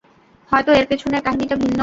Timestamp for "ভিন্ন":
1.55-1.79